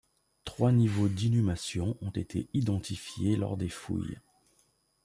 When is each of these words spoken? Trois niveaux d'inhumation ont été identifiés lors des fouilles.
Trois 0.45 0.71
niveaux 0.71 1.07
d'inhumation 1.09 1.95
ont 2.01 2.09
été 2.09 2.49
identifiés 2.55 3.35
lors 3.35 3.55
des 3.55 3.69
fouilles. 3.69 4.17